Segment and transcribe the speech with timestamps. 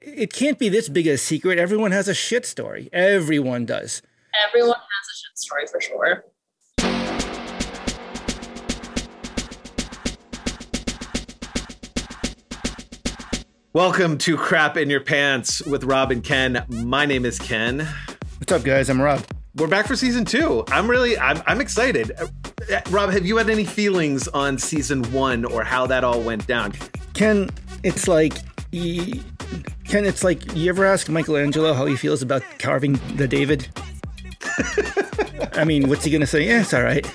[0.00, 1.58] it can't be this big a secret.
[1.58, 2.88] Everyone has a shit story.
[2.92, 4.00] Everyone does.
[4.48, 6.24] Everyone has a shit story for sure.
[13.72, 16.64] Welcome to Crap in Your Pants with Rob and Ken.
[16.68, 17.86] My name is Ken.
[18.38, 18.88] What's up, guys?
[18.88, 19.24] I'm Rob.
[19.56, 20.64] We're back for season two.
[20.68, 22.12] I'm really, I'm, I'm excited.
[22.18, 26.46] Uh, Rob, have you had any feelings on season one or how that all went
[26.46, 26.72] down?
[27.14, 27.50] Ken,
[27.82, 28.34] it's like,
[28.72, 29.20] y-
[29.88, 33.68] Ken, it's like you ever ask Michelangelo how he feels about carving the David?
[35.54, 36.46] I mean, what's he gonna say?
[36.46, 37.10] Yeah, it's all right.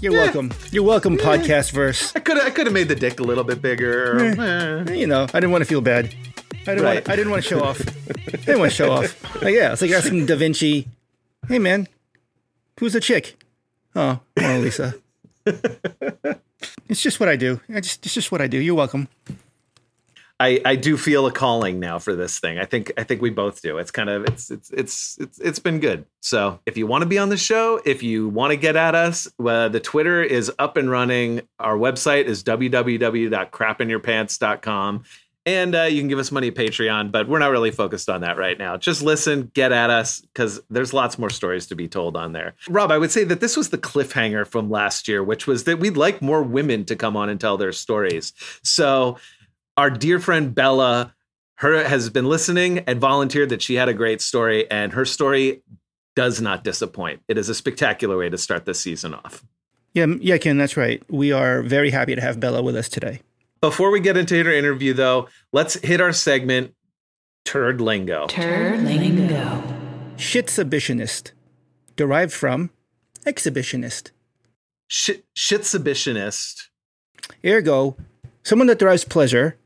[0.00, 0.50] You're welcome.
[0.72, 2.12] You're welcome, podcast verse.
[2.16, 4.18] I could, I could have made the dick a little bit bigger.
[4.18, 4.94] Eh.
[4.94, 6.06] You know, I didn't want to feel bad.
[6.06, 6.82] I didn't.
[6.82, 6.94] Right.
[6.94, 7.80] Want, I didn't want to show off.
[7.80, 9.16] I didn't want to show off.
[9.42, 10.88] Like, yeah, it's like asking Da Vinci,
[11.46, 11.86] "Hey, man,
[12.80, 13.42] who's the chick?"
[13.94, 14.94] Oh, Mona Lisa.
[16.88, 17.60] it's just what I do.
[17.72, 18.58] I just, it's just what I do.
[18.58, 19.08] You're welcome.
[20.40, 22.58] I, I do feel a calling now for this thing.
[22.58, 23.76] I think I think we both do.
[23.76, 26.06] It's kind of it's it's it's it's it's been good.
[26.20, 28.94] So if you want to be on the show, if you want to get at
[28.94, 31.42] us, uh, the Twitter is up and running.
[31.58, 35.04] Our website is www.crapinyourpants.com.
[35.46, 38.20] And uh, you can give us money at Patreon, but we're not really focused on
[38.20, 38.76] that right now.
[38.76, 42.52] Just listen, get at us, because there's lots more stories to be told on there.
[42.68, 45.78] Rob, I would say that this was the cliffhanger from last year, which was that
[45.78, 48.34] we'd like more women to come on and tell their stories.
[48.62, 49.16] So
[49.80, 51.14] our dear friend Bella
[51.54, 55.62] her has been listening and volunteered that she had a great story and her story
[56.14, 59.42] does not disappoint it is a spectacular way to start this season off
[59.94, 61.02] Yeah, yeah, Ken, that's right.
[61.08, 63.20] We are very happy to have Bella with us today.
[63.62, 66.74] before we get into her interview though let's hit our segment
[67.46, 69.62] turd lingo Turd lingo.
[70.18, 71.32] Shitsubitionist,
[71.96, 72.68] derived from
[73.24, 74.10] exhibitionist.
[74.88, 76.68] Shit, shitsubitionist
[77.42, 77.96] Ergo,
[78.42, 79.56] someone that derives pleasure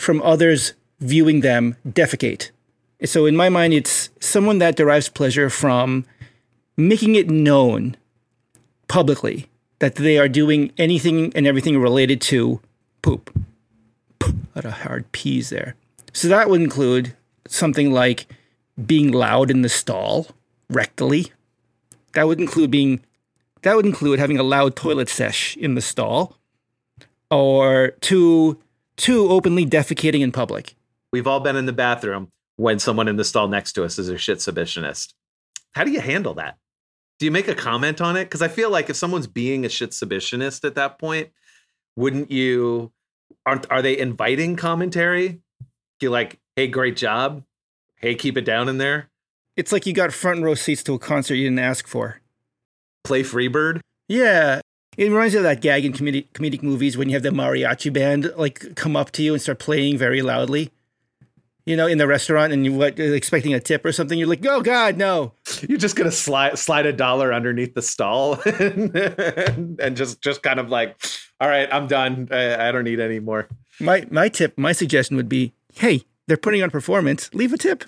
[0.00, 2.50] from others viewing them defecate.
[3.04, 6.04] So, in my mind, it's someone that derives pleasure from
[6.76, 7.96] making it known
[8.88, 12.60] publicly that they are doing anything and everything related to
[13.02, 13.30] poop.
[14.22, 15.76] A lot of hard P's there.
[16.12, 17.14] So, that would include
[17.46, 18.26] something like
[18.86, 20.28] being loud in the stall
[20.72, 21.30] rectally.
[22.12, 23.00] That would include being,
[23.62, 26.36] that would include having a loud toilet sesh in the stall
[27.30, 28.58] or two
[29.00, 30.74] two openly defecating in public.
[31.12, 34.08] we've all been in the bathroom when someone in the stall next to us is
[34.10, 35.14] a shit submissionist.
[35.72, 36.56] how do you handle that
[37.18, 39.68] do you make a comment on it because i feel like if someone's being a
[39.68, 41.30] shit submissionist at that point
[41.96, 42.92] wouldn't you
[43.46, 45.40] aren't are they inviting commentary
[46.00, 47.42] you're like hey great job
[47.96, 49.08] hey keep it down in there
[49.56, 52.20] It's like you got front row seats to a concert you didn't ask for.
[53.04, 54.60] play freebird Yeah.
[54.96, 57.92] It reminds me of that gag in comedic, comedic movies when you have the mariachi
[57.92, 60.72] band like come up to you and start playing very loudly.
[61.66, 64.18] You know, in the restaurant and you what expecting a tip or something.
[64.18, 65.34] You're like, oh God, no.
[65.68, 68.96] you're just gonna slide slide a dollar underneath the stall and,
[69.80, 70.96] and just just kind of like
[71.40, 73.48] all right i'm done I, I don't need any more
[73.78, 77.32] My my tip, my suggestion would be, hey, they're putting on performance.
[77.34, 77.84] Leave a tip.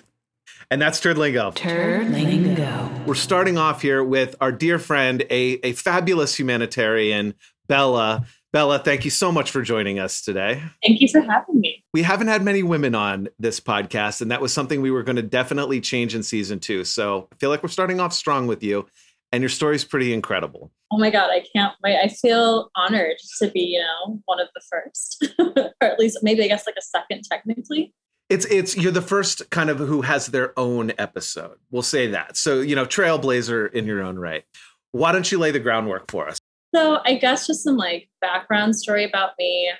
[0.73, 2.89] And that's turd lingo Turd lingo.
[3.05, 7.35] we're starting off here with our dear friend, a, a fabulous humanitarian,
[7.67, 8.25] Bella.
[8.51, 10.63] Bella, thank you so much for joining us today.
[10.83, 11.83] Thank you for having me.
[11.93, 15.15] We haven't had many women on this podcast, and that was something we were going
[15.15, 16.83] to definitely change in season two.
[16.85, 18.87] So I feel like we're starting off strong with you,
[19.31, 20.71] and your story's pretty incredible.
[20.91, 21.97] Oh my God, I can't wait.
[21.97, 25.27] I feel honored to be, you know, one of the first,
[25.81, 27.93] or at least maybe I guess like a second technically.
[28.33, 31.59] It's it's you're the first kind of who has their own episode.
[31.69, 32.35] We'll say that.
[32.35, 34.43] So you know, trailblazer in your own right.
[34.91, 36.39] Why don't you lay the groundwork for us?
[36.73, 39.71] So I guess just some like background story about me.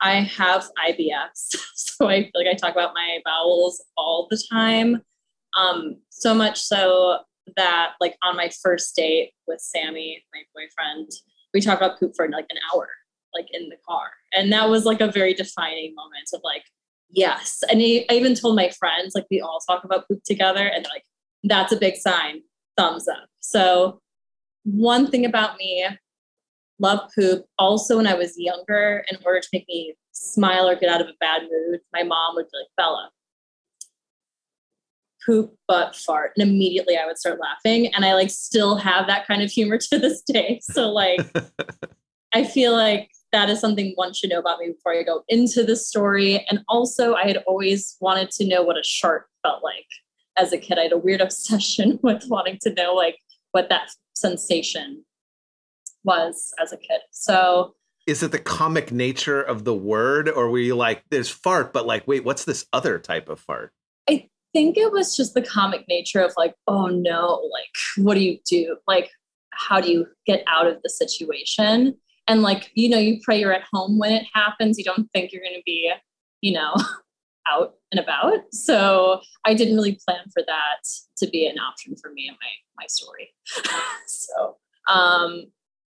[0.00, 1.30] I have IBS,
[1.76, 5.02] so I feel like I talk about my bowels all the time.
[5.56, 7.20] Um, so much so
[7.56, 11.08] that like on my first date with Sammy, my boyfriend,
[11.52, 12.88] we talked about poop for like an hour,
[13.32, 16.64] like in the car, and that was like a very defining moment of like,
[17.10, 17.62] yes.
[17.70, 20.92] And I even told my friends like we all talk about poop together, and they're
[20.92, 21.04] like,
[21.44, 22.42] that's a big sign,
[22.76, 23.28] thumbs up.
[23.40, 24.00] So
[24.64, 25.86] one thing about me
[26.80, 27.44] love poop.
[27.58, 31.08] Also, when I was younger, in order to make me smile or get out of
[31.08, 33.10] a bad mood, my mom would be like, Bella,
[35.24, 36.32] poop, butt, fart.
[36.36, 37.94] And immediately I would start laughing.
[37.94, 40.60] And I like still have that kind of humor to this day.
[40.62, 41.20] So, like,
[42.34, 45.64] I feel like that is something one should know about me before I go into
[45.64, 46.46] the story.
[46.48, 49.86] And also, I had always wanted to know what a shart felt like
[50.36, 50.78] as a kid.
[50.78, 53.18] I had a weird obsession with wanting to know, like,
[53.50, 55.04] what that sensation
[56.04, 57.00] was as a kid.
[57.10, 57.74] So
[58.06, 61.86] Is it the comic nature of the word, or were you like, there's fart, but
[61.86, 63.72] like, wait, what's this other type of fart?
[64.08, 68.20] I think it was just the comic nature of like, oh no, like, what do
[68.20, 68.76] you do?
[68.86, 69.10] Like,
[69.52, 71.94] how do you get out of the situation?
[72.26, 74.78] And like, you know, you pray you're at home when it happens.
[74.78, 75.92] You don't think you're going to be,
[76.40, 76.74] you know,
[77.48, 78.52] out and about.
[78.52, 80.80] So I didn't really plan for that
[81.18, 83.32] to be an option for me in my my story.
[84.06, 84.56] so
[84.88, 85.44] um,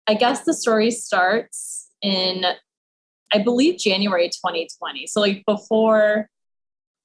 [0.06, 2.44] I guess the story starts in,
[3.32, 5.06] I believe, January 2020.
[5.06, 6.28] So like before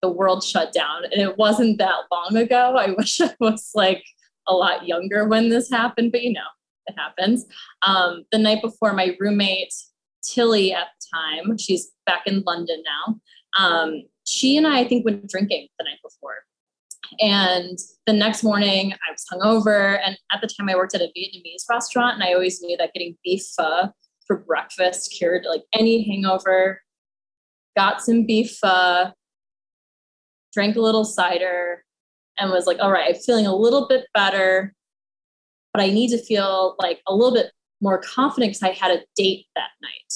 [0.02, 2.76] the world shut down, and it wasn't that long ago.
[2.78, 4.04] I wish I was like
[4.48, 6.42] a lot younger when this happened, but you know,
[6.90, 7.46] it happens.
[7.84, 9.74] Um, the night before, my roommate
[10.24, 13.20] Tilly at the time, she's back in London now.
[13.58, 16.36] Um, she and I, I think, went drinking the night before.
[17.20, 20.00] And the next morning, I was hungover.
[20.06, 22.94] And at the time, I worked at a Vietnamese restaurant, and I always knew that
[22.94, 23.90] getting beef pho
[24.28, 26.82] for breakfast cured like any hangover.
[27.76, 29.12] Got some beef pho,
[30.54, 31.84] drank a little cider,
[32.38, 34.76] and was like, all right, I'm feeling a little bit better,
[35.74, 37.52] but I need to feel like a little bit
[37.82, 40.14] more confident because I had a date that night.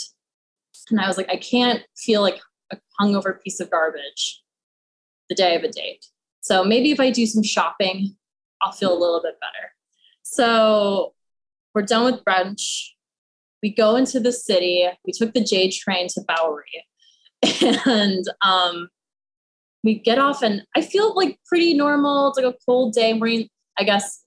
[0.89, 2.39] And I was like, I can't feel like
[2.71, 4.41] a hungover piece of garbage
[5.29, 6.05] the day of a date.
[6.41, 8.15] So maybe if I do some shopping,
[8.61, 9.71] I'll feel a little bit better.
[10.23, 11.13] So
[11.73, 12.89] we're done with brunch.
[13.61, 14.88] We go into the city.
[15.05, 16.85] We took the J train to Bowery.
[17.85, 18.89] And um,
[19.83, 22.29] we get off, and I feel like pretty normal.
[22.29, 23.19] It's like a cold day.
[23.77, 24.23] I guess,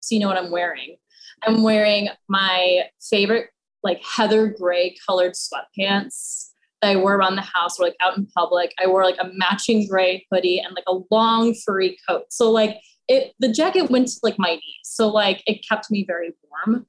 [0.00, 0.96] so you know what I'm wearing.
[1.42, 3.48] I'm wearing my favorite,
[3.82, 6.46] like heather gray colored sweatpants
[6.82, 8.72] that I wore around the house or like out in public.
[8.82, 12.24] I wore like a matching gray hoodie and like a long furry coat.
[12.30, 12.78] So like
[13.08, 14.62] it the jacket went to like my knees.
[14.84, 16.32] So like it kept me very
[16.66, 16.86] warm.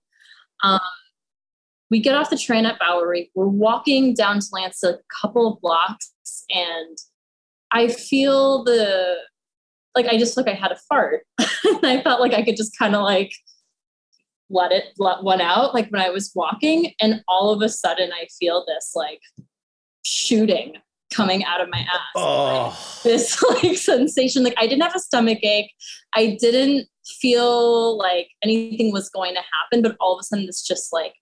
[0.63, 0.79] Um
[1.89, 3.31] we get off the train at Bowery.
[3.33, 6.11] We're walking down to Delancey a couple of blocks
[6.49, 6.97] and
[7.71, 9.17] I feel the
[9.97, 11.25] like I just like I had a fart.
[11.39, 13.33] and I felt like I could just kind of like
[14.49, 18.11] let it let one out like when I was walking and all of a sudden
[18.13, 19.19] I feel this like
[20.05, 20.75] shooting
[21.13, 22.11] coming out of my ass.
[22.15, 22.83] Oh.
[23.03, 24.43] This like sensation.
[24.43, 25.71] Like I didn't have a stomach ache.
[26.13, 26.87] I didn't
[27.21, 31.13] feel like anything was going to happen, but all of a sudden this just like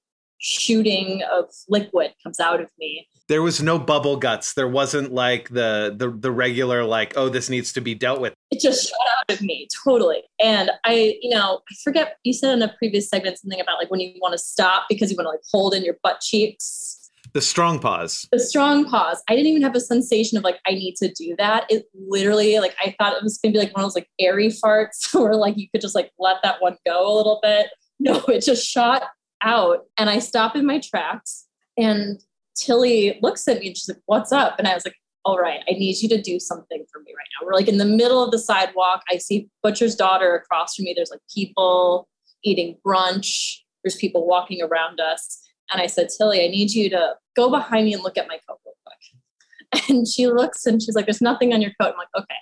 [0.45, 3.07] shooting of liquid comes out of me.
[3.27, 4.53] There was no bubble guts.
[4.53, 8.35] There wasn't like the the the regular like, oh, this needs to be dealt with.
[8.51, 10.21] It just shot out of me totally.
[10.43, 13.89] And I, you know, I forget you said in a previous segment something about like
[13.89, 17.09] when you want to stop because you want to like hold in your butt cheeks
[17.33, 18.27] The strong pause.
[18.31, 19.23] the strong pause.
[19.27, 21.65] I didn't even have a sensation of like I need to do that.
[21.71, 24.49] It literally like I thought it was gonna be like one of those like airy
[24.49, 27.69] farts where like you could just like let that one go a little bit.
[27.99, 29.01] No, it just shot
[29.45, 31.45] out, and I stop in my tracks.
[31.77, 32.19] And
[32.57, 35.61] Tilly looks at me and she's like, "What's up?" And I was like, "All right,
[35.69, 38.23] I need you to do something for me right now." We're like in the middle
[38.23, 39.03] of the sidewalk.
[39.09, 40.93] I see Butcher's daughter across from me.
[40.95, 42.07] There's like people
[42.43, 43.57] eating brunch.
[43.83, 45.41] There's people walking around us.
[45.71, 48.39] And I said, Tilly, I need you to go behind me and look at my
[48.47, 49.89] coat real quick.
[49.89, 51.93] And she looks and she's like, There's nothing on your coat.
[51.93, 52.35] I'm like, Okay.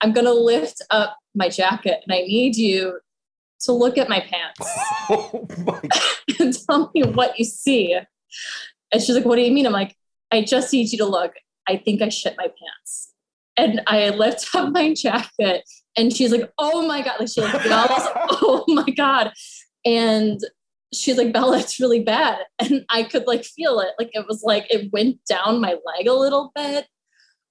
[0.00, 2.98] I'm going to lift up my jacket and I need you
[3.64, 4.60] to look at my pants
[5.10, 5.80] Oh my
[6.38, 7.98] and tell me what you see.
[8.92, 9.66] And she's like, What do you mean?
[9.66, 9.96] I'm like,
[10.30, 11.32] I just need you to look.
[11.68, 13.12] I think I shit my pants.
[13.56, 17.20] And I lift up my jacket and she's like, Oh my God.
[17.20, 19.32] Like she like yells, Oh my God.
[19.84, 20.40] And
[20.92, 22.38] she's like, Bella, it's really bad.
[22.58, 23.90] And I could like feel it.
[23.98, 26.86] Like it was like it went down my leg a little bit.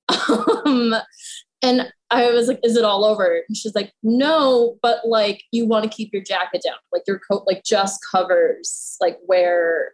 [0.09, 0.95] Um,
[1.61, 3.41] and I was like, is it all over?
[3.47, 6.75] And she's like, no, but like you want to keep your jacket down.
[6.91, 9.93] Like your coat like just covers like where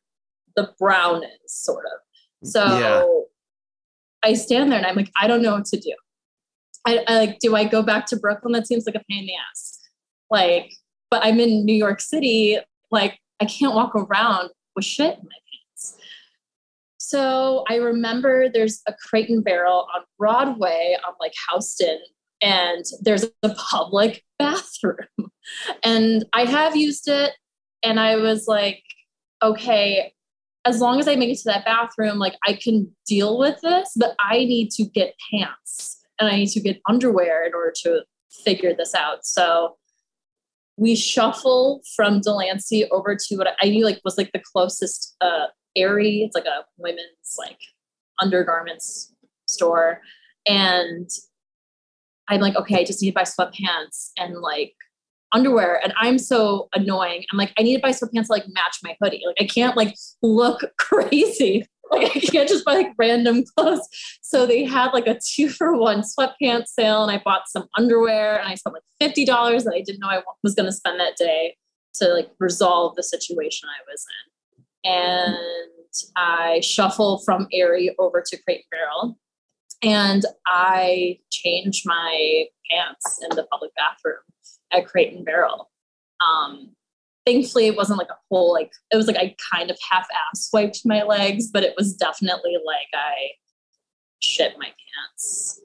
[0.56, 2.48] the brown is, sort of.
[2.50, 3.06] So Yeah.
[4.24, 5.94] I stand there and I'm like, I don't know what to do.
[6.86, 8.54] I, I like, do I go back to Brooklyn?
[8.54, 9.80] That seems like a pain in the ass.
[10.30, 10.74] Like,
[11.10, 12.58] but I'm in New York City.
[12.92, 15.36] Like, I can't walk around with shit in my.
[17.10, 22.00] So I remember there's a crate and barrel on Broadway on like Houston,
[22.40, 25.32] and there's a public bathroom.
[25.84, 27.32] And I have used it,
[27.82, 28.84] and I was like,
[29.42, 30.14] okay,
[30.66, 33.92] as long as I make it to that bathroom, like I can deal with this,
[33.96, 38.04] but I need to get pants and I need to get underwear in order to
[38.30, 39.26] figure this out.
[39.26, 39.78] So
[40.78, 45.48] we shuffle from Delancey over to what I knew like was like the closest uh
[45.76, 46.24] Aerie.
[46.24, 47.60] It's like a women's like
[48.22, 49.14] undergarments
[49.48, 50.02] store.
[50.48, 51.10] And
[52.28, 54.74] I'm like, okay, I just need to buy sweatpants and like
[55.32, 57.24] underwear and I'm so annoying.
[57.32, 59.24] I'm like, I need to buy sweatpants to like match my hoodie.
[59.26, 61.66] Like I can't like look crazy.
[61.92, 63.88] Like I can't just buy like random clothes.
[64.22, 68.40] So they had like a two for one sweatpants sale and I bought some underwear
[68.40, 69.26] and I spent like $50
[69.64, 71.56] that I didn't know I was going to spend that day
[71.96, 74.29] to like resolve the situation I was in.
[74.84, 75.38] And
[76.16, 79.18] I shuffle from Aerie over to Crate and Barrel
[79.82, 84.18] and I change my pants in the public bathroom
[84.72, 85.70] at Crate and Barrel.
[86.20, 86.72] Um,
[87.26, 90.82] thankfully, it wasn't like a whole like it was like I kind of half-ass wiped
[90.86, 93.32] my legs, but it was definitely like I
[94.20, 95.62] shit my pants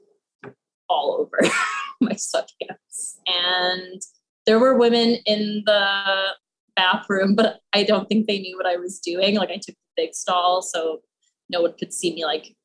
[0.87, 1.39] all over
[2.01, 3.17] my sweatpants.
[3.27, 4.01] And
[4.45, 6.27] there were women in the
[6.75, 9.35] bathroom, but I don't think they knew what I was doing.
[9.35, 11.01] Like I took the big stall, so
[11.49, 12.55] no one could see me like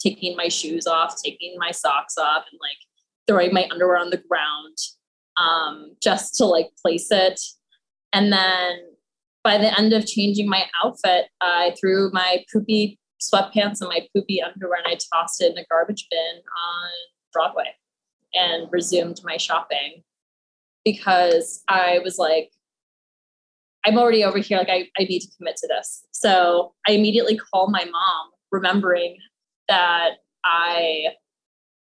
[0.00, 2.76] taking my shoes off, taking my socks off, and like
[3.26, 4.76] throwing my underwear on the ground
[5.36, 7.40] um, just to like place it.
[8.12, 8.78] And then
[9.44, 14.42] by the end of changing my outfit, I threw my poopy sweatpants and my poopy
[14.42, 16.90] underwear and I tossed it in a garbage bin on
[17.32, 17.74] Broadway
[18.34, 20.02] and resumed my shopping
[20.84, 22.50] because I was like,
[23.84, 24.58] I'm already over here.
[24.58, 26.04] Like, I, I need to commit to this.
[26.12, 29.16] So I immediately call my mom, remembering
[29.68, 30.12] that
[30.44, 31.08] I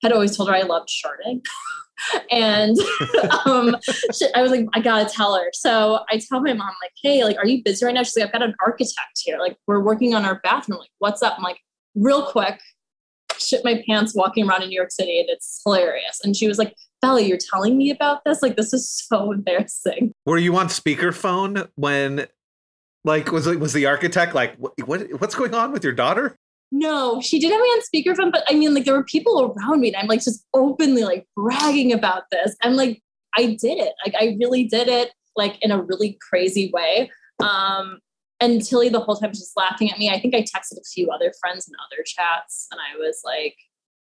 [0.04, 1.42] had always told her I loved sharting.
[2.32, 2.78] and
[3.46, 3.76] um,
[4.14, 5.50] she, I was like, I gotta tell her.
[5.54, 8.04] So I tell my mom, like, hey, like, are you busy right now?
[8.04, 9.40] She's like, I've got an architect here.
[9.40, 10.80] Like, we're working on our bathroom.
[10.80, 11.36] Like, what's up?
[11.38, 11.60] I'm like,
[11.96, 12.60] real quick,
[13.40, 16.20] shit my pants walking around in New York City, and it's hilarious.
[16.24, 18.42] And she was like, Bella, you're telling me about this?
[18.42, 20.14] Like, this is so embarrassing.
[20.26, 22.28] Were you on speakerphone when,
[23.04, 26.36] like, was was the architect like, what, what what's going on with your daughter?
[26.72, 29.80] No, she did have me on speakerphone, but I mean, like there were people around
[29.80, 32.56] me, and I'm like just openly like bragging about this.
[32.62, 33.02] I'm like,
[33.38, 33.94] I did it.
[34.06, 37.10] Like I really did it, like in a really crazy way.
[37.40, 38.00] Um,
[38.40, 40.10] and Tilly the whole time was just laughing at me.
[40.10, 43.56] I think I texted a few other friends in other chats, and I was like,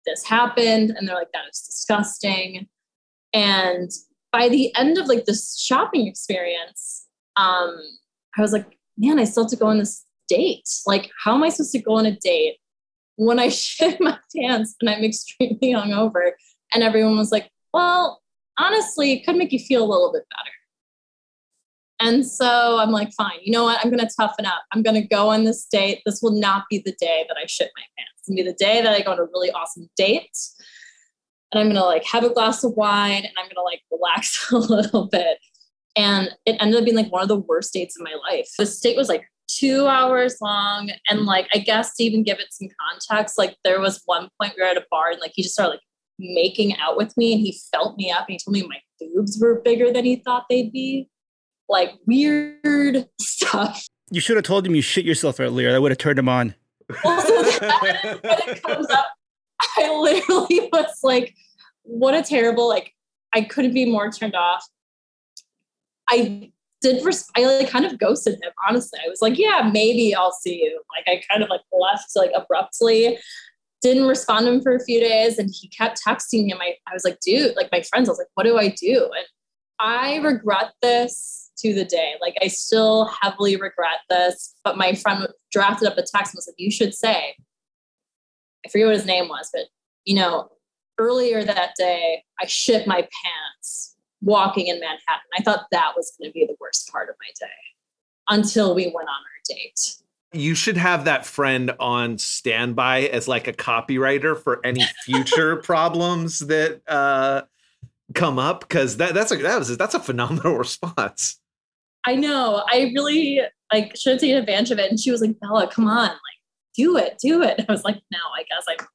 [0.06, 2.68] "This happened," and they're like, "That is disgusting."
[3.32, 3.90] And
[4.32, 7.76] by the end of like this shopping experience, um,
[8.36, 10.68] I was like, "Man, I still have to go on this date?
[10.86, 12.56] Like, how am I supposed to go on a date
[13.16, 16.32] when I shit my pants and I'm extremely hungover?
[16.72, 18.22] And everyone was like, well,
[18.58, 20.54] honestly, it could make you feel a little bit better.
[22.02, 23.78] And so I'm like, fine, you know what?
[23.82, 24.62] I'm going to toughen up.
[24.72, 26.00] I'm going to go on this date.
[26.06, 28.19] This will not be the day that I shit my pants.
[28.30, 30.36] To be the day that I go on a really awesome date.
[31.52, 34.56] And I'm to like have a glass of wine and I'm to like relax a
[34.56, 35.38] little bit.
[35.96, 38.48] And it ended up being like one of the worst dates of my life.
[38.58, 40.90] This date was like two hours long.
[41.08, 44.54] And like, I guess to even give it some context, like there was one point
[44.56, 45.80] we were at a bar and like he just started like
[46.18, 49.38] making out with me and he felt me up and he told me my boobs
[49.40, 51.08] were bigger than he thought they'd be.
[51.68, 53.86] Like weird stuff.
[54.10, 55.70] You should have told him you shit yourself earlier.
[55.70, 56.54] That would have turned him on.
[57.02, 59.06] That, when it comes up,
[59.78, 61.34] I literally was like,
[61.82, 62.94] what a terrible, like,
[63.34, 64.66] I couldn't be more turned off.
[66.08, 68.52] I did res- I like kind of ghosted him.
[68.68, 70.82] Honestly, I was like, yeah, maybe I'll see you.
[70.96, 73.18] Like I kind of like left like abruptly.
[73.82, 76.54] Didn't respond to him for a few days, and he kept texting me.
[76.58, 78.08] My, I was like, dude, like my friends.
[78.08, 79.10] I was like, what do I do?
[79.16, 79.26] And
[79.78, 82.14] I regret this to the day.
[82.20, 84.54] Like I still heavily regret this.
[84.64, 87.34] But my friend drafted up a text and was like, you should say.
[88.64, 89.66] I forget what his name was, but
[90.04, 90.50] you know,
[90.98, 95.30] earlier that day, I shit my pants walking in Manhattan.
[95.36, 97.52] I thought that was going to be the worst part of my day
[98.28, 99.96] until we went on our date.
[100.32, 106.40] You should have that friend on standby as like a copywriter for any future problems
[106.40, 107.42] that uh,
[108.14, 111.40] come up because that that's a that was that's a phenomenal response.
[112.06, 112.64] I know.
[112.68, 113.40] I really
[113.72, 114.90] like should have taken advantage of it.
[114.90, 116.18] And she was like, Bella, come on, like
[116.74, 117.64] do it, do it.
[117.68, 118.86] I was like, no, I guess I'm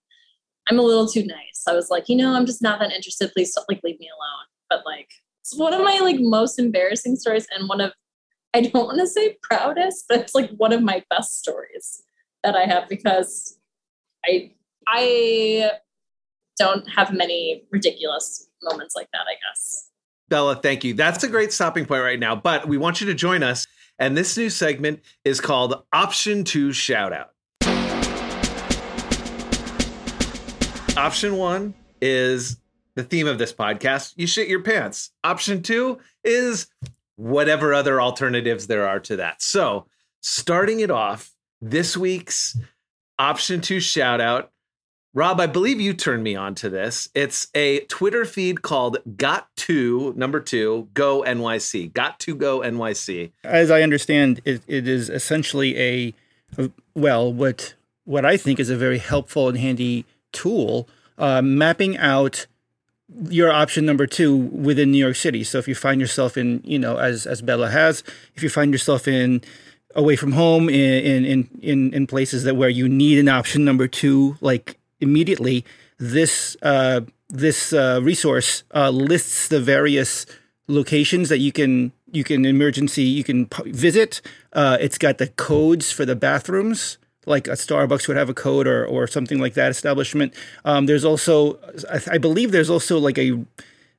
[0.69, 1.63] I'm a little too nice.
[1.67, 3.31] I was like, you know, I'm just not that interested.
[3.33, 5.09] Please like leave me alone but like
[5.41, 7.93] it's one of my like most embarrassing stories and one of
[8.53, 12.01] I don't want to say proudest, but it's like one of my best stories
[12.43, 13.57] that I have because
[14.25, 14.53] I
[14.87, 15.71] I
[16.57, 19.89] don't have many ridiculous moments like that, I guess.
[20.29, 20.93] Bella, thank you.
[20.93, 23.67] That's a great stopping point right now, but we want you to join us.
[23.99, 27.27] And this new segment is called Option 2 Shoutout.
[30.97, 32.57] Option 1 is
[32.95, 35.11] the theme of this podcast, you shit your pants.
[35.23, 36.67] Option two is
[37.17, 39.41] whatever other alternatives there are to that.
[39.41, 39.85] So,
[40.21, 42.57] starting it off, this week's
[43.19, 44.51] option two shout out
[45.15, 47.07] Rob, I believe you turned me on to this.
[47.15, 51.93] It's a Twitter feed called Got to number two Go NYC.
[51.93, 53.31] Got to Go NYC.
[53.45, 56.13] As I understand, it, it is essentially a,
[56.57, 61.97] a well, what what I think is a very helpful and handy tool, uh, mapping
[61.97, 62.45] out
[63.29, 65.45] your option number two within New York City.
[65.45, 68.03] So if you find yourself in, you know, as as Bella has,
[68.35, 69.41] if you find yourself in
[69.95, 73.87] away from home in in in in places that where you need an option number
[73.87, 75.63] two, like immediately,
[75.97, 80.25] this uh, this uh, resource uh, lists the various
[80.67, 84.21] locations that you can you can emergency you can visit.
[84.53, 88.67] Uh, it's got the codes for the bathrooms like a Starbucks would have a code
[88.67, 90.33] or or something like that establishment.
[90.63, 91.59] Um, there's also,
[91.89, 93.33] I, I, believe, there's also like a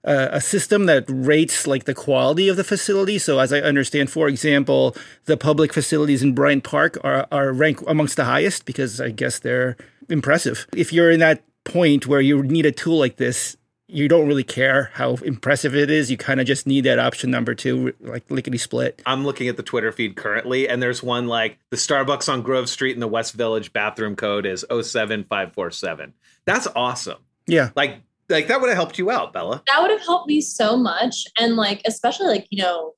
[0.05, 3.19] uh, a system that rates like the quality of the facility.
[3.19, 4.95] So as I understand, for example,
[5.25, 9.39] the public facilities in Bryant Park are are ranked amongst the highest because I guess
[9.39, 9.77] they're
[10.09, 10.67] impressive.
[10.75, 13.57] If you're in that point where you need a tool like this,
[13.89, 16.11] you don't really care how impressive it is.
[16.11, 19.01] You kind of just need that option number two, like lickety split.
[19.07, 22.69] I'm looking at the Twitter feed currently, and there's one like the Starbucks on Grove
[22.69, 26.13] Street in the West Village bathroom code is 07547.
[26.45, 27.19] That's awesome.
[27.47, 27.71] Yeah.
[27.77, 29.63] Like, like that would have helped you out, Bella.
[29.69, 31.25] That would have helped me so much.
[31.39, 32.95] And like, especially like, you know,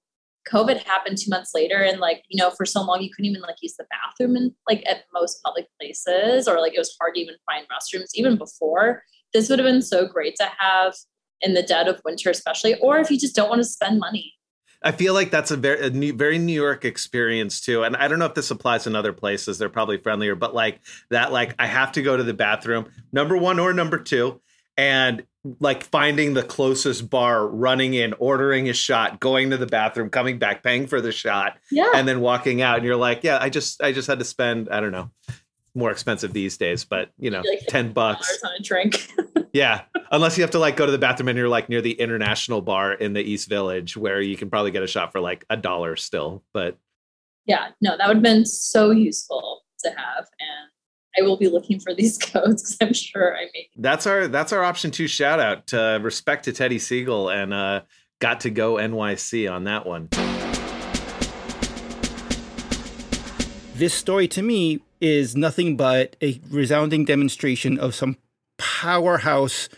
[0.50, 3.42] COVID happened two months later, and like, you know, for so long you couldn't even
[3.42, 7.14] like use the bathroom and like at most public places, or like it was hard
[7.14, 9.02] to even find restrooms even before
[9.32, 10.94] this would have been so great to have
[11.40, 14.34] in the dead of winter, especially, or if you just don't want to spend money.
[14.82, 18.06] I feel like that's a very a new, very New York experience too, and I
[18.06, 19.58] don't know if this applies in other places.
[19.58, 23.36] They're probably friendlier, but like that, like I have to go to the bathroom, number
[23.36, 24.40] one or number two,
[24.76, 25.24] and
[25.60, 30.38] like finding the closest bar, running in, ordering a shot, going to the bathroom, coming
[30.38, 33.50] back, paying for the shot, yeah, and then walking out, and you're like, yeah, I
[33.50, 35.10] just I just had to spend I don't know
[35.74, 39.08] more expensive these days, but you know, like ten bucks on a drink.
[39.52, 41.92] yeah, unless you have to like go to the bathroom and you're like near the
[41.92, 45.44] International Bar in the East Village, where you can probably get a shot for like
[45.48, 46.42] a dollar still.
[46.52, 46.76] But
[47.46, 50.70] yeah, no, that would have been so useful to have, and
[51.18, 53.68] I will be looking for these codes because I'm sure I may.
[53.76, 55.68] That's our that's our option two shout out.
[55.68, 57.82] To respect to Teddy Siegel and uh,
[58.20, 60.08] got to go NYC on that one.
[63.74, 68.16] This story to me is nothing but a resounding demonstration of some
[68.56, 69.68] powerhouse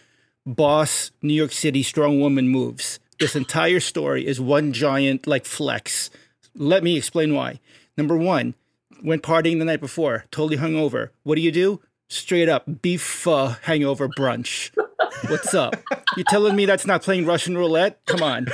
[0.46, 2.98] boss New York City strong woman moves.
[3.18, 6.10] This entire story is one giant like flex.
[6.54, 7.60] Let me explain why.
[7.98, 8.54] Number one,
[9.02, 11.10] went partying the night before, totally hungover.
[11.22, 11.80] What do you do?
[12.08, 14.70] Straight up beef uh, hangover brunch.
[15.28, 15.76] What's up?
[16.16, 18.04] You telling me that's not playing Russian roulette?
[18.06, 18.46] Come on.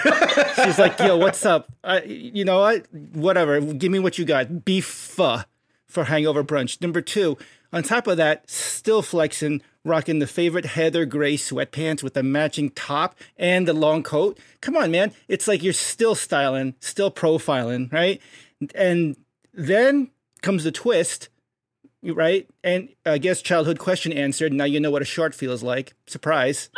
[0.64, 1.72] She's like, yo, what's up?
[1.84, 2.86] I, you know what?
[2.92, 3.60] Whatever.
[3.60, 4.64] Give me what you got.
[4.64, 5.44] Beef uh,
[5.86, 6.80] pho hangover brunch.
[6.80, 7.38] Number two,
[7.72, 12.70] on top of that, still flexing, rocking the favorite heather gray sweatpants with the matching
[12.70, 14.38] top and the long coat.
[14.60, 15.12] Come on, man.
[15.28, 18.20] It's like you're still styling, still profiling, right?
[18.74, 19.16] And
[19.52, 20.10] then
[20.46, 21.28] comes the twist,
[22.02, 22.48] right?
[22.62, 24.52] And I guess childhood question answered.
[24.52, 25.94] Now you know what a shart feels like.
[26.06, 26.70] Surprise.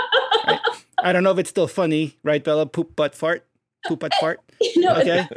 [0.46, 0.58] Right?
[1.04, 2.66] I don't know if it's still funny, right, Bella?
[2.66, 3.46] Poop, butt, fart.
[3.86, 4.40] Poop, butt, fart.
[4.76, 5.28] no, okay.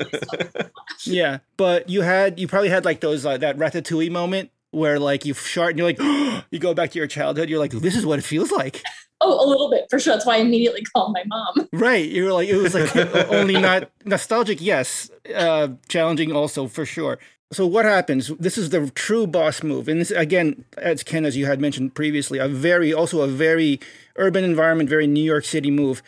[1.04, 5.26] yeah, but you had you probably had like those uh, that ratatouille moment where like
[5.26, 7.50] you shart and you're like you go back to your childhood.
[7.50, 8.82] You're like, this is what it feels like.
[9.20, 10.14] Oh, a little bit for sure.
[10.14, 11.68] That's why I immediately called my mom.
[11.74, 12.10] Right.
[12.10, 12.96] You were like, it was like
[13.30, 17.20] only not nostalgic, yes, uh, challenging also for sure.
[17.54, 18.30] So what happens?
[18.40, 21.94] This is the true boss move, and this again, as Ken, as you had mentioned
[21.94, 23.80] previously, a very also a very
[24.16, 26.02] urban environment, very New York City move.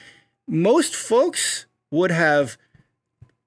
[0.48, 2.58] Most folks would have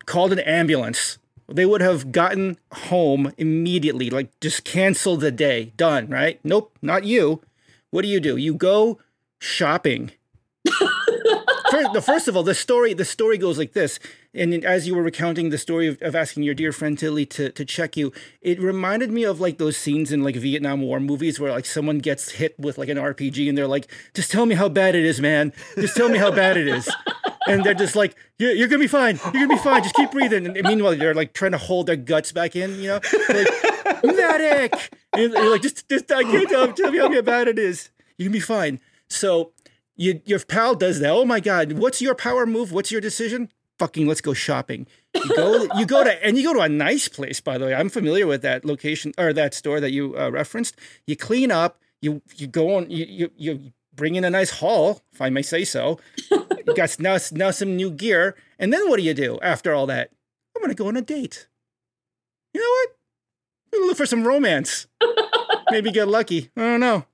[0.04, 1.18] called an ambulance.
[1.48, 6.38] They would have gotten home immediately, like just cancel the day, done, right?
[6.44, 7.40] Nope, not you.
[7.90, 8.36] What do you do?
[8.36, 8.98] You go
[9.38, 10.10] shopping.
[11.70, 13.98] first, first of all, the story the story goes like this.
[14.36, 17.50] And as you were recounting the story of, of asking your dear friend Tilly to,
[17.50, 21.40] to check you, it reminded me of like those scenes in like Vietnam War movies
[21.40, 24.54] where like someone gets hit with like an RPG and they're like, just tell me
[24.54, 25.52] how bad it is, man.
[25.76, 26.88] Just tell me how bad it is
[27.46, 29.18] and they're just like, you're, you're gonna be fine.
[29.24, 29.82] You're gonna be fine.
[29.82, 30.46] Just keep breathing.
[30.46, 32.78] And meanwhile, they're like trying to hold their guts back in.
[32.78, 34.74] You know, like, medic.
[35.12, 37.90] And you're like, just, just uh, I can't tell, tell me how bad it is.
[38.18, 38.80] You can be fine.
[39.08, 39.52] So
[39.96, 41.10] you, your pal does that.
[41.10, 42.72] Oh my god, what's your power move?
[42.72, 43.50] What's your decision?
[43.78, 44.86] Fucking let's go shopping.
[45.14, 47.40] You go, you go to, and you go to a nice place.
[47.40, 50.76] By the way, I'm familiar with that location or that store that you uh, referenced.
[51.06, 51.80] You clean up.
[52.00, 52.90] You you go on.
[52.90, 55.98] You you, you bring in a nice haul, if I may say so.
[56.30, 58.36] you got now, now some new gear.
[58.58, 60.10] And then what do you do after all that?
[60.54, 61.48] I'm to go on a date.
[62.54, 62.96] You know what?
[63.86, 64.86] look for some romance.
[65.70, 66.50] Maybe get lucky.
[66.56, 67.04] I don't know.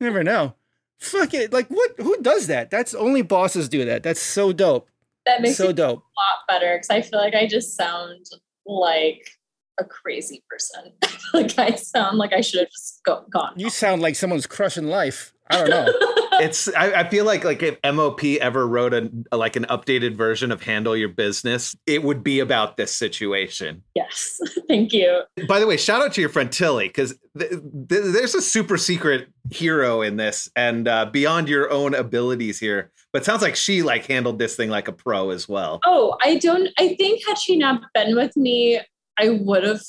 [0.00, 0.54] Never know.
[0.98, 1.52] Fuck it.
[1.52, 1.92] Like what?
[1.96, 2.70] Who does that?
[2.70, 4.02] That's only bosses do that.
[4.02, 4.89] That's so dope.
[5.26, 5.98] That makes So it dope.
[5.98, 8.26] a lot better because I feel like I just sound
[8.66, 9.28] like
[9.78, 10.92] a crazy person.
[11.34, 13.52] like I sound like I should have just go, gone.
[13.56, 15.32] You sound like someone's crushing life.
[15.50, 15.92] I don't know.
[16.40, 20.50] It's I, I feel like like if MOP ever wrote a, like an updated version
[20.50, 23.82] of Handle Your Business, it would be about this situation.
[23.94, 25.20] yes, thank you.
[25.46, 28.78] By the way, shout out to your friend Tilly because th- th- there's a super
[28.78, 32.90] secret hero in this and uh, beyond your own abilities here.
[33.12, 35.80] But it sounds like she like handled this thing like a pro as well.
[35.84, 36.68] Oh, I don't.
[36.78, 38.80] I think had she not been with me,
[39.18, 39.82] I would have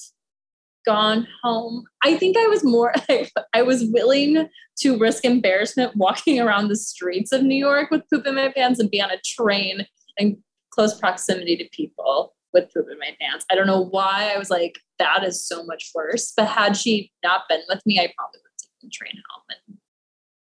[0.85, 1.83] gone home.
[2.03, 2.93] I think I was more.
[3.53, 4.47] I was willing
[4.79, 8.79] to risk embarrassment walking around the streets of New York with poop in my pants
[8.79, 9.85] and be on a train
[10.17, 10.37] in
[10.71, 13.45] close proximity to people with poop in my pants.
[13.51, 16.33] I don't know why I was like that is so much worse.
[16.35, 19.43] But had she not been with me, I probably would have taken the train home.
[19.49, 19.77] And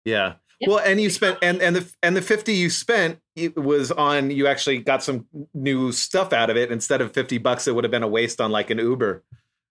[0.06, 0.34] Yeah.
[0.62, 0.70] Yeah.
[0.70, 4.32] Well, and you spent and and the and the fifty you spent it was on
[4.32, 7.68] you actually got some new stuff out of it instead of fifty bucks.
[7.68, 9.24] It would have been a waste on like an Uber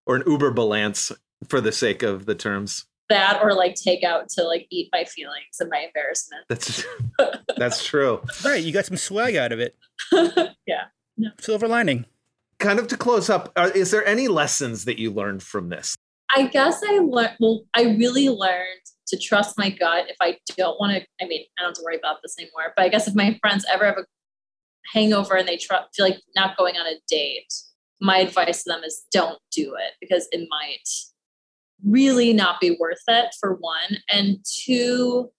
[0.07, 1.11] or an Uber balance
[1.49, 2.87] for the sake of the terms.
[3.11, 6.45] that or like take out to like eat my feelings and my embarrassment.
[6.49, 6.85] That's
[7.57, 8.23] that's true.
[8.45, 8.63] right.
[8.63, 9.77] You got some swag out of it.
[10.67, 10.85] yeah.
[11.41, 12.07] Silver lining.
[12.59, 15.97] Kind of to close up, are, is there any lessons that you learned from this?
[16.35, 20.81] I guess I learned, well, I really learned to trust my gut if I don't
[20.81, 21.07] want to.
[21.25, 23.39] I mean, I don't have to worry about this anymore, but I guess if my
[23.43, 24.05] friends ever have a
[24.93, 27.53] hangover and they tr- feel like not going on a date,
[28.01, 30.89] my advice to them is don't do it because it might
[31.85, 33.99] really not be worth it for one.
[34.11, 35.31] And two,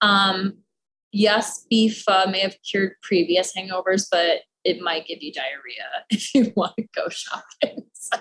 [0.00, 0.58] um,
[1.12, 6.34] yes, beef uh, may have cured previous hangovers, but it might give you diarrhea if
[6.34, 7.84] you want to go shopping.
[8.00, 8.16] So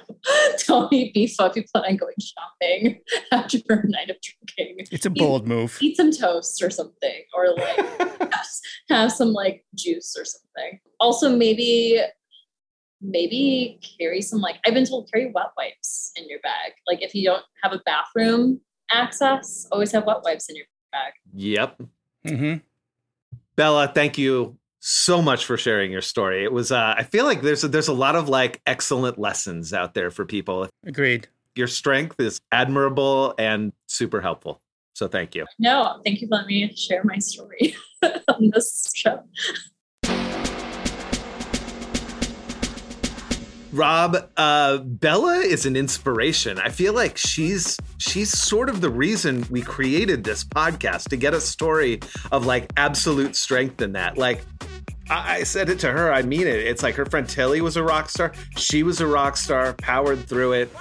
[0.81, 2.99] don't eat beef if you plan on going shopping
[3.31, 4.87] after a night of drinking.
[4.91, 5.77] It's a bold move.
[5.79, 7.77] Eat some toast or something, or like
[8.19, 8.49] have,
[8.89, 10.79] have some like juice or something.
[10.99, 12.01] Also, maybe
[13.01, 16.73] maybe carry some like I've been told carry wet wipes in your bag.
[16.87, 21.13] Like if you don't have a bathroom access, always have wet wipes in your bag.
[21.33, 21.81] Yep.
[22.27, 22.53] hmm
[23.55, 26.43] Bella, thank you so much for sharing your story.
[26.43, 29.73] It was uh, I feel like there's a, there's a lot of like excellent lessons
[29.73, 30.69] out there for people.
[30.85, 31.27] Agreed.
[31.55, 34.61] Your strength is admirable and super helpful.
[34.93, 35.45] So thank you.
[35.59, 39.23] No, thank you for letting me share my story on this show.
[43.71, 46.57] Rob, uh, Bella is an inspiration.
[46.57, 51.33] I feel like she's she's sort of the reason we created this podcast to get
[51.33, 51.99] a story
[52.31, 54.17] of like absolute strength in that.
[54.17, 54.41] Like
[55.09, 56.59] I, I said it to her, I mean it.
[56.59, 58.31] It's like her friend Tilly was a rock star.
[58.55, 60.71] She was a rock star, powered through it.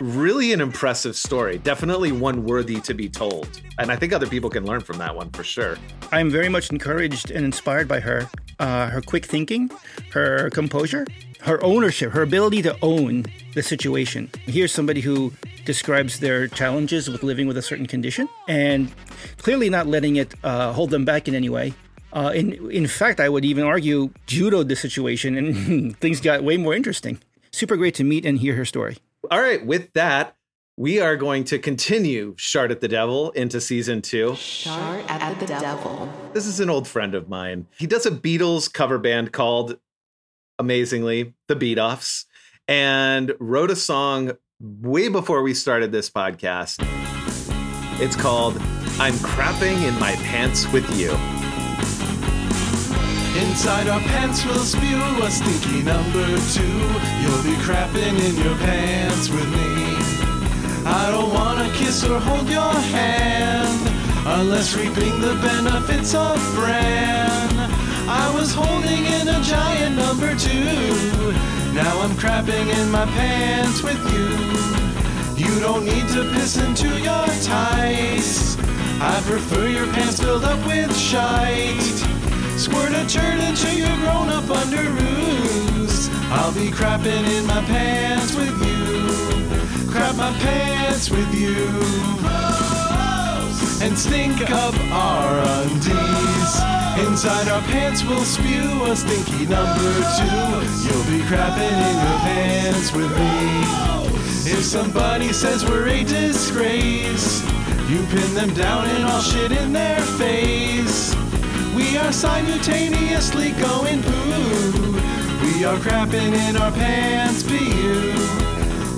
[0.00, 1.58] Really an impressive story.
[1.58, 3.60] Definitely one worthy to be told.
[3.78, 5.76] And I think other people can learn from that one for sure.
[6.10, 8.26] I'm very much encouraged and inspired by her.
[8.58, 9.70] Uh, her quick thinking,
[10.12, 11.06] her composure,
[11.40, 14.30] her ownership, her ability to own the situation.
[14.46, 15.34] Here's somebody who
[15.66, 18.90] describes their challenges with living with a certain condition and
[19.36, 21.74] clearly not letting it uh, hold them back in any way.
[22.14, 26.56] Uh, in in fact, I would even argue judoed the situation and things got way
[26.56, 27.20] more interesting.
[27.52, 28.96] Super great to meet and hear her story.
[29.30, 30.34] All right, with that,
[30.76, 34.34] we are going to continue Shart at the Devil into season two.
[34.34, 36.12] Shart at the devil.
[36.32, 37.68] This is an old friend of mine.
[37.78, 39.78] He does a Beatles cover band called,
[40.58, 42.24] amazingly, The Beat Offs,
[42.66, 46.84] and wrote a song way before we started this podcast.
[48.00, 48.56] It's called
[48.98, 51.10] I'm Crapping in My Pants with You.
[53.50, 56.78] Inside our pants we'll spew a stinky number two.
[57.20, 59.96] You'll be crapping in your pants with me.
[60.86, 63.76] I don't wanna kiss or hold your hand
[64.38, 67.50] unless reaping the benefits of Bran.
[68.08, 71.32] I was holding in a giant number two.
[71.74, 75.44] Now I'm crapping in my pants with you.
[75.44, 78.56] You don't need to piss into your tights.
[79.00, 82.19] I prefer your pants filled up with shite.
[82.60, 86.10] Squirt a turd into your grown up underoos.
[86.30, 89.90] I'll be crapping in my pants with you.
[89.90, 91.56] Crap my pants with you.
[93.82, 96.52] And stink up our undies.
[97.08, 100.52] Inside our pants we'll spew a stinky number two.
[100.84, 104.52] You'll be crapping in your pants with me.
[104.52, 107.42] If somebody says we're a disgrace,
[107.88, 111.19] you pin them down and I'll shit in their face.
[111.80, 114.92] We are simultaneously going poo.
[115.42, 118.12] We are crapping in our pants for you.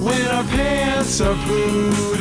[0.04, 2.18] When our pants are pooed.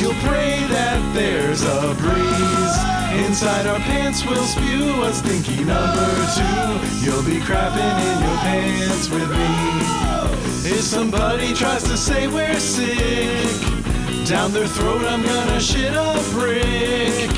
[0.00, 3.26] You'll pray that there's a breeze.
[3.28, 6.70] Inside our pants we'll spew a stinky number two.
[7.04, 9.50] You'll be crapping in your pants with me.
[10.68, 17.29] If somebody tries to say we're sick, down their throat I'm gonna shit a brick.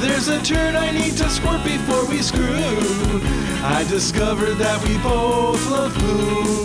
[0.00, 2.46] There's a turd I need to squirt before we screw.
[3.62, 6.64] I discovered that we both love poo.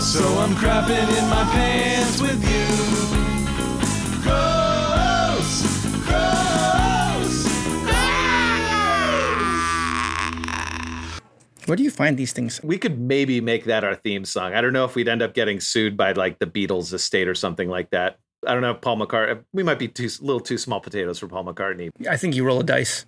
[0.00, 2.66] So I'm crapping in my pants with you.
[4.22, 5.62] Gross,
[6.06, 7.46] gross.
[11.66, 12.62] Where do you find these things?
[12.62, 14.54] We could maybe make that our theme song.
[14.54, 17.34] I don't know if we'd end up getting sued by like the Beatles estate or
[17.34, 18.18] something like that.
[18.46, 19.44] I don't know if Paul McCartney.
[19.52, 21.90] We might be too little too small potatoes for Paul McCartney.
[22.08, 23.06] I think you roll a dice.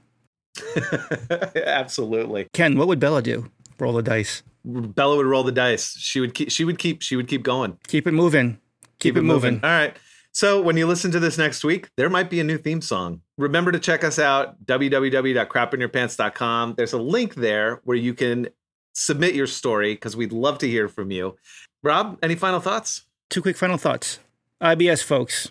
[1.56, 2.48] Absolutely.
[2.52, 3.50] Ken, what would Bella do?
[3.78, 4.42] Roll a dice.
[4.64, 5.96] Bella would roll the dice.
[5.98, 6.50] She would keep.
[6.50, 7.02] She would keep.
[7.02, 7.78] She would keep going.
[7.88, 8.58] Keep it moving.
[9.00, 9.60] Keep, it moving.
[9.62, 9.96] All right.
[10.32, 13.20] So when you listen to this next week, there might be a new theme song.
[13.36, 16.74] Remember to check us out www.crapinyourpants.com.
[16.76, 18.48] There's a link there where you can
[18.94, 21.36] submit your story because we'd love to hear from you.
[21.82, 23.02] Rob, any final thoughts?
[23.28, 24.20] Two quick final thoughts.
[24.62, 25.50] IBS folks,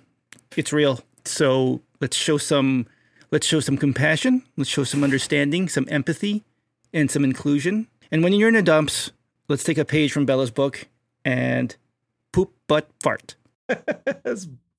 [0.56, 1.02] it's real.
[1.26, 2.88] So let's show some
[3.32, 6.44] let's show some compassion, let's show some understanding, some empathy,
[6.94, 7.88] and some inclusion.
[8.12, 9.12] And when you're in the dumps,
[9.48, 10.88] let's take a page from Bella's book
[11.26, 11.76] and
[12.32, 13.36] poop butt fart.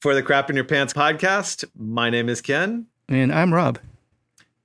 [0.01, 2.87] For the Crap in Your Pants podcast, my name is Ken.
[3.09, 3.79] And I'm Rob.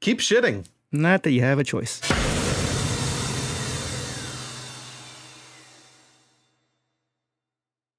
[0.01, 0.67] Keep shitting.
[0.91, 2.01] Not that you have a choice.